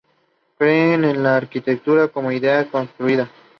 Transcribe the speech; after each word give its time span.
Cree 0.57 0.95
en 0.95 1.21
la 1.21 1.35
Arquitectura 1.35 2.07
como 2.07 2.31
Idea 2.31 2.65
Construida. 2.71 3.29